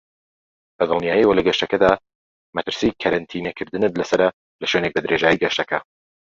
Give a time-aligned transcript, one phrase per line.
[0.79, 1.93] بەدڵنیاییەوە لە گەشتەکەتدا
[2.55, 4.27] مەترسی کەرەنتینە کردنت لەسەرە
[4.61, 5.79] لەشوێنێک بەدرێژایی گەشتەکە.